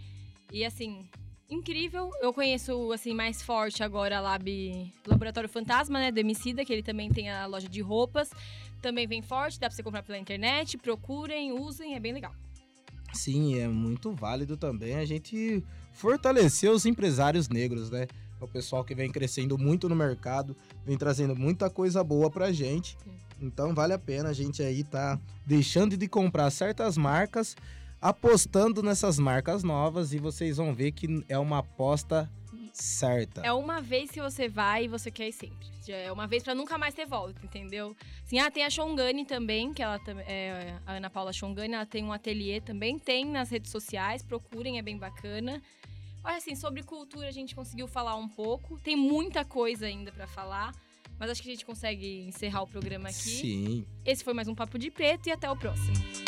E 0.53 0.67
assim, 0.67 1.09
incrível. 1.51 2.11
Eu 2.21 2.33
conheço 2.33 2.93
assim 2.93 3.15
mais 3.15 3.43
forte 3.43 3.83
agora 3.83 4.19
a 4.19 4.21
Lab 4.21 4.93
Laboratório 5.07 5.49
Fantasma, 5.49 5.99
né, 5.99 6.13
do 6.13 6.19
Emicida, 6.19 6.65
que 6.65 6.73
ele 6.73 6.83
também 6.83 7.11
tem 7.11 7.31
a 7.31 7.47
loja 7.47 7.69
de 7.69 7.81
roupas. 7.81 8.31
Também 8.81 9.07
vem 9.07 9.21
forte, 9.21 9.59
dá 9.59 9.67
pra 9.69 9.77
você 9.77 9.83
comprar 9.83 10.03
pela 10.03 10.19
internet. 10.19 10.79
Procurem, 10.79 11.53
usem, 11.53 11.95
é 11.95 12.01
bem 12.01 12.13
legal. 12.13 12.33
Sim, 13.13 13.59
é 13.59 13.67
muito 13.67 14.13
válido 14.13 14.57
também 14.57 14.95
a 14.95 15.05
gente 15.05 15.63
fortalecer 15.93 16.71
os 16.71 16.87
empresários 16.87 17.49
negros, 17.49 17.91
né? 17.91 18.07
É 18.41 18.45
o 18.45 18.49
pessoal 18.49 18.85
que 18.85 18.95
vem 18.95 19.11
crescendo 19.11 19.59
muito 19.59 19.89
no 19.89 19.97
mercado, 19.97 20.57
vem 20.87 20.97
trazendo 20.97 21.37
muita 21.37 21.69
coisa 21.69 22.03
boa 22.05 22.31
pra 22.31 22.53
gente. 22.53 22.97
Sim. 23.03 23.11
Então 23.43 23.75
vale 23.75 23.93
a 23.93 23.99
pena 23.99 24.29
a 24.29 24.33
gente 24.33 24.63
aí 24.63 24.85
tá 24.85 25.19
deixando 25.47 25.97
de 25.97 26.07
comprar 26.07 26.51
certas 26.51 26.97
marcas, 26.97 27.57
apostando 28.01 28.83
nessas 28.83 29.19
marcas 29.19 29.63
novas 29.63 30.13
e 30.13 30.19
vocês 30.19 30.57
vão 30.57 30.75
ver 30.75 30.93
que 30.93 31.25
é 31.29 31.39
uma 31.39 31.59
aposta 31.59 32.31
certa. 32.73 33.43
É 33.43 33.53
uma 33.53 33.81
vez 33.81 34.11
que 34.11 34.21
você 34.21 34.49
vai 34.49 34.85
e 34.85 34.89
você 34.89 35.11
quer 35.11 35.29
ir 35.29 35.33
sempre. 35.33 35.69
É 35.89 36.11
uma 36.11 36.27
vez 36.27 36.43
pra 36.43 36.55
nunca 36.55 36.79
mais 36.79 36.95
ter 36.95 37.05
volta, 37.05 37.45
entendeu? 37.45 37.97
Assim, 38.25 38.39
ah, 38.39 38.51
tem 38.51 38.65
a 38.65 38.71
Shongani 38.71 39.25
também, 39.25 39.75
que 39.75 39.83
ela 39.83 40.01
é 40.27 40.77
a 40.87 40.93
Ana 40.95 41.11
Paula 41.11 41.33
Shongani, 41.33 41.75
ela 41.75 41.87
tem 41.87 42.05
um 42.05 42.13
ateliê 42.13 42.61
também, 42.61 42.99
tem 42.99 43.25
nas 43.25 43.51
redes 43.51 43.71
sociais, 43.71 44.23
procurem, 44.23 44.79
é 44.79 44.83
bem 44.83 44.97
bacana. 44.97 45.61
Olha 46.23 46.37
assim, 46.37 46.55
sobre 46.55 46.83
cultura 46.83 47.29
a 47.29 47.33
gente 47.33 47.55
conseguiu 47.55 47.89
falar 47.89 48.15
um 48.15 48.29
pouco, 48.29 48.79
tem 48.79 48.95
muita 48.95 49.45
coisa 49.45 49.87
ainda 49.87 50.13
pra 50.13 50.27
falar, 50.27 50.73
mas 51.19 51.31
acho 51.31 51.43
que 51.43 51.49
a 51.49 51.53
gente 51.53 51.67
consegue 51.67 52.21
encerrar 52.23 52.63
o 52.63 52.67
programa 52.67 53.09
aqui. 53.09 53.15
Sim. 53.15 53.87
Esse 54.05 54.23
foi 54.23 54.33
mais 54.33 54.47
um 54.47 54.55
Papo 54.55 54.79
de 54.79 54.91
Preto 54.91 55.29
e 55.29 55.33
até 55.33 55.51
o 55.51 55.57
próximo. 55.57 56.20